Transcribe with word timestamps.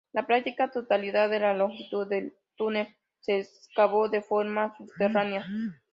La 0.13 0.25
práctica 0.25 0.71
totalidad 0.71 1.29
de 1.29 1.39
la 1.39 1.53
longitud 1.53 2.07
del 2.07 2.33
túnel 2.57 2.87
se 3.19 3.41
excavó 3.41 4.09
de 4.09 4.23
forma 4.23 4.75
subterránea. 4.75 5.45